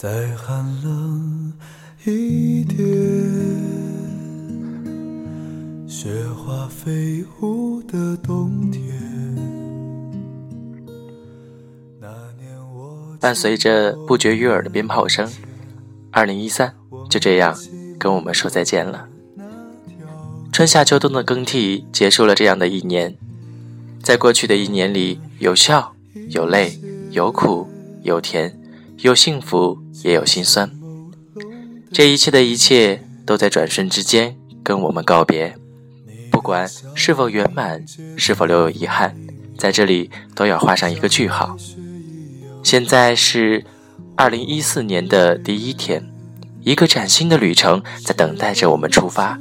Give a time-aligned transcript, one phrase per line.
[0.00, 1.52] 再寒冷
[2.04, 2.78] 一点，
[5.88, 8.80] 雪花飞舞的冬天。
[13.18, 15.28] 伴随着不绝于耳的鞭炮声，
[16.12, 16.72] 二零一三
[17.10, 17.58] 就这样
[17.98, 19.08] 跟我们说再见了。
[20.52, 23.16] 春夏秋冬的更替结束了这样的一年，
[24.00, 25.96] 在过去的一年里，有笑，
[26.28, 26.78] 有泪，
[27.10, 27.68] 有苦，
[28.04, 28.57] 有甜，
[29.00, 30.68] 有幸福，也有心酸。
[31.92, 35.54] 这一切的一切都在转瞬之间跟我们告别，
[36.32, 37.84] 不管是否圆满，
[38.16, 39.14] 是否留有遗憾，
[39.56, 41.56] 在这里都要画上一个句号。
[42.64, 43.64] 现在是
[44.16, 46.04] 二零一四年的第一天，
[46.62, 49.38] 一个崭新的旅程在等待着我们出发。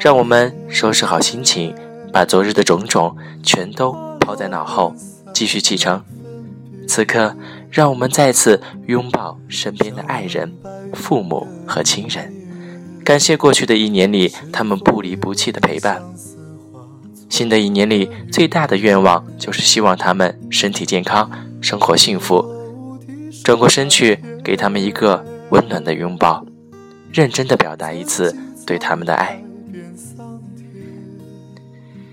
[0.00, 1.72] 让我们收拾好心情，
[2.12, 4.92] 把昨日的种种全都抛在脑后，
[5.32, 6.04] 继续启程。
[6.86, 7.36] 此刻，
[7.70, 10.52] 让我们再次拥抱身边的爱人、
[10.94, 12.32] 父母和亲人，
[13.04, 16.02] 感谢过去的一年里他们不离不弃的陪伴。
[17.28, 21.30] 新的一年里，最大的愿望就是希望他们身体健康。
[21.62, 22.44] 生活幸福，
[23.44, 26.44] 转过身去，给他们一个温暖的拥抱，
[27.12, 29.40] 认真的表达一次对他们的爱。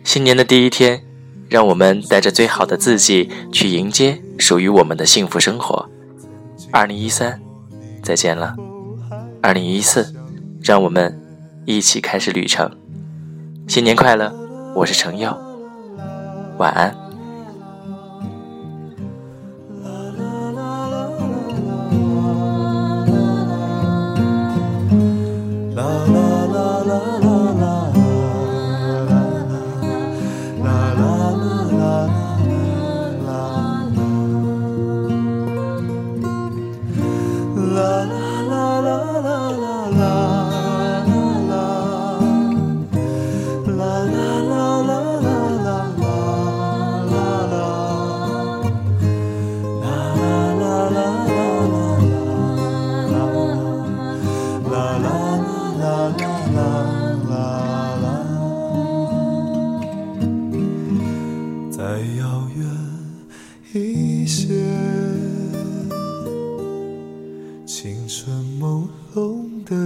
[0.03, 1.03] 新年的第一天，
[1.49, 5.89] 让我们带着最好的自己去迎接属于我们的幸福生活。
[6.71, 7.41] 二零一三，
[8.03, 8.55] 再见了。
[9.41, 10.13] 二零一四，
[10.61, 11.19] 让我们
[11.65, 12.69] 一起开始旅程。
[13.67, 14.31] 新年快乐！
[14.75, 15.35] 我是程佑，
[16.57, 17.08] 晚安。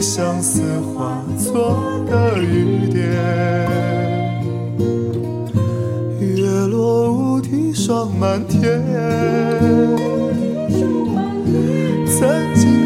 [0.00, 3.06] 相思化作的雨点，
[6.20, 8.82] 月落乌啼霜满天。
[12.06, 12.85] 曾经